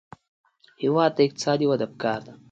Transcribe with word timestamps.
هېواد 0.83 1.11
ته 1.15 1.21
اقتصادي 1.27 1.65
وده 1.67 1.85
پکار 1.91 2.19
ده 2.25 2.33